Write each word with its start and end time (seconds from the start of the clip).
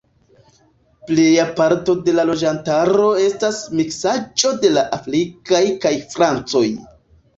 Pleja 1.09 1.43
parto 1.59 1.93
de 2.07 2.15
la 2.19 2.25
loĝantaro 2.31 3.09
estas 3.27 3.61
miksaĵo 3.81 4.55
de 4.65 4.73
afrikaj 4.99 5.65
kaj 5.85 5.93
francoj. 6.17 6.65